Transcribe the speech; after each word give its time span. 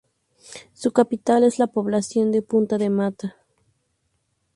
Su 0.73 0.93
capital 0.93 1.43
es 1.43 1.59
la 1.59 1.67
población 1.67 2.31
de 2.31 2.41
Punta 2.41 2.79
de 2.79 2.89
Mata. 2.89 3.35